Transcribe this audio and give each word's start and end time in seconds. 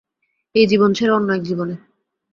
এই 0.55 0.65
জীবন 0.67 0.89
ছেড়ে 0.93 1.13
অন্য 1.13 1.29
এক 1.33 1.41
জীবনে। 1.43 1.75